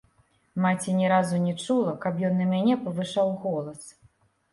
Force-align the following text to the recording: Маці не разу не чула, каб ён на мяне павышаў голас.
Маці 0.63 0.95
не 0.99 1.09
разу 1.11 1.41
не 1.43 1.53
чула, 1.63 1.93
каб 2.05 2.17
ён 2.29 2.33
на 2.39 2.47
мяне 2.53 2.79
павышаў 2.87 3.29
голас. 3.45 3.83